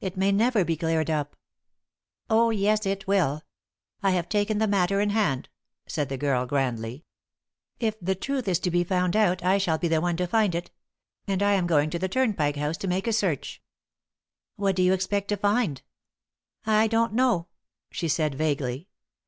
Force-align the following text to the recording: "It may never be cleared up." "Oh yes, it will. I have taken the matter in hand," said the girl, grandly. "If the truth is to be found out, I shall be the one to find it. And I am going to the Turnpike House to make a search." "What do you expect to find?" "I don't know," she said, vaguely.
"It 0.00 0.16
may 0.16 0.30
never 0.30 0.64
be 0.64 0.76
cleared 0.76 1.10
up." 1.10 1.34
"Oh 2.30 2.50
yes, 2.50 2.86
it 2.86 3.08
will. 3.08 3.42
I 4.04 4.12
have 4.12 4.28
taken 4.28 4.58
the 4.58 4.68
matter 4.68 5.00
in 5.00 5.10
hand," 5.10 5.48
said 5.88 6.08
the 6.08 6.16
girl, 6.16 6.46
grandly. 6.46 7.04
"If 7.80 7.98
the 7.98 8.14
truth 8.14 8.46
is 8.46 8.60
to 8.60 8.70
be 8.70 8.84
found 8.84 9.16
out, 9.16 9.42
I 9.42 9.58
shall 9.58 9.76
be 9.76 9.88
the 9.88 10.00
one 10.00 10.16
to 10.18 10.28
find 10.28 10.54
it. 10.54 10.70
And 11.26 11.42
I 11.42 11.54
am 11.54 11.66
going 11.66 11.90
to 11.90 11.98
the 11.98 12.08
Turnpike 12.08 12.54
House 12.54 12.76
to 12.76 12.86
make 12.86 13.08
a 13.08 13.12
search." 13.12 13.60
"What 14.54 14.76
do 14.76 14.82
you 14.84 14.92
expect 14.92 15.26
to 15.30 15.36
find?" 15.36 15.82
"I 16.64 16.86
don't 16.86 17.12
know," 17.12 17.48
she 17.90 18.06
said, 18.06 18.36
vaguely. 18.36 18.86